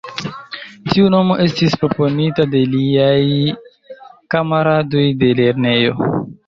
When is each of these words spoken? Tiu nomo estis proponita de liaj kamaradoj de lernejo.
Tiu 0.93 1.11
nomo 1.15 1.37
estis 1.43 1.75
proponita 1.83 2.47
de 2.55 2.63
liaj 2.73 3.53
kamaradoj 4.37 5.07
de 5.23 5.33
lernejo. 5.43 6.15